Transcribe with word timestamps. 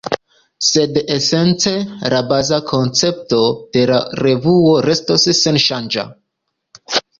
Sed 0.69 0.95
esence 1.15 1.73
la 2.13 2.21
baza 2.31 2.59
koncepto 2.71 3.43
de 3.77 3.85
la 3.93 4.01
revuo 4.25 4.75
restos 4.89 5.29
senŝanĝa. 5.45 6.11